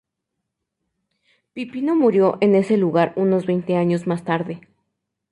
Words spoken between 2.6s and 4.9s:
lugar unos veinte años más tarde.